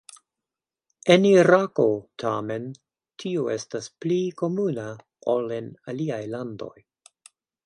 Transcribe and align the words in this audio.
En 1.15 1.25
Irako 1.31 1.85
tamen 2.23 2.65
tio 3.25 3.45
estas 3.57 3.91
pli 4.05 4.19
komuna 4.43 4.87
ol 5.37 5.55
en 5.61 5.71
aliaj 5.95 6.21
landoj. 6.35 6.77